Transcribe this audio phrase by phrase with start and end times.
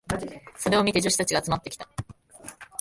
[0.57, 1.87] それを見て女子たちが集まってきた。